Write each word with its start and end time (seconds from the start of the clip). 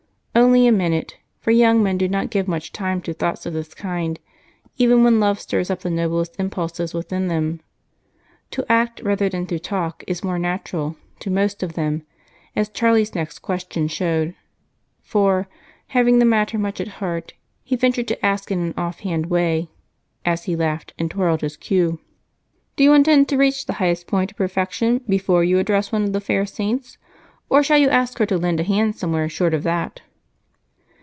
Only 0.33 0.65
a 0.65 0.71
minute, 0.71 1.17
for 1.39 1.51
young 1.51 1.83
men 1.83 1.97
do 1.97 2.07
not 2.07 2.29
give 2.29 2.47
much 2.47 2.71
time 2.71 3.01
to 3.01 3.13
thoughts 3.13 3.45
of 3.45 3.51
this 3.53 3.73
kind, 3.73 4.17
even 4.77 5.03
when 5.03 5.19
love 5.19 5.39
stirs 5.41 5.69
up 5.69 5.81
the 5.81 5.89
noblest 5.89 6.37
impulses 6.39 6.93
within 6.93 7.27
them. 7.27 7.59
To 8.51 8.65
act 8.71 9.01
rather 9.03 9.27
than 9.27 9.45
to 9.47 9.59
talk 9.59 10.05
is 10.07 10.23
more 10.23 10.39
natural 10.39 10.95
to 11.19 11.29
most 11.29 11.63
of 11.63 11.73
them, 11.73 12.03
as 12.55 12.69
Charlie's 12.69 13.13
next 13.13 13.39
question 13.39 13.89
showed, 13.89 14.33
for, 15.03 15.49
having 15.87 16.19
the 16.19 16.25
matter 16.25 16.57
much 16.57 16.79
at 16.79 16.87
heart, 16.99 17.33
he 17.63 17.75
ventured 17.75 18.07
to 18.07 18.25
ask 18.25 18.49
in 18.51 18.59
an 18.61 18.73
offhand 18.77 19.27
way 19.27 19.67
as 20.23 20.45
he 20.45 20.55
laughed 20.55 20.93
and 20.97 21.11
twirled 21.11 21.41
his 21.41 21.57
cue: 21.57 21.99
"Do 22.77 22.85
you 22.85 22.93
intend 22.93 23.27
to 23.29 23.37
reach 23.37 23.65
the 23.65 23.73
highest 23.73 24.07
point 24.07 24.31
of 24.31 24.37
perfection 24.37 25.01
before 25.09 25.43
you 25.43 25.59
address 25.59 25.91
one 25.91 26.03
of 26.03 26.13
the 26.13 26.21
fair 26.21 26.45
saints, 26.45 26.97
or 27.49 27.63
shall 27.63 27.77
you 27.77 27.89
ask 27.89 28.17
her 28.19 28.25
to 28.27 28.37
lend 28.37 28.61
a 28.61 28.63
hand 28.63 28.95
somewhere 28.95 29.27
short 29.27 29.53
of 29.53 29.63
that?" 29.63 30.01